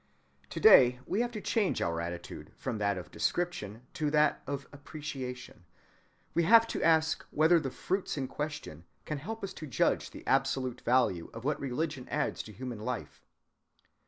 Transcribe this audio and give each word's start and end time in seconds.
To‐day 0.49 0.97
we 1.05 1.21
have 1.21 1.29
to 1.33 1.39
change 1.41 1.79
our 1.79 2.01
attitude 2.01 2.49
from 2.57 2.79
that 2.79 2.97
of 2.97 3.11
description 3.11 3.83
to 3.93 4.09
that 4.09 4.41
of 4.47 4.65
appreciation; 4.73 5.63
we 6.33 6.41
have 6.41 6.65
to 6.69 6.81
ask 6.81 7.23
whether 7.29 7.59
the 7.59 7.69
fruits 7.69 8.17
in 8.17 8.27
question 8.27 8.85
can 9.05 9.19
help 9.19 9.43
us 9.43 9.53
to 9.53 9.67
judge 9.67 10.09
the 10.09 10.25
absolute 10.25 10.81
value 10.81 11.29
of 11.35 11.43
what 11.43 11.59
religion 11.59 12.09
adds 12.09 12.41
to 12.41 12.51
human 12.51 12.79
life. 12.79 13.21